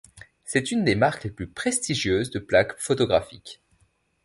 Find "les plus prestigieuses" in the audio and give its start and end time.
1.25-2.31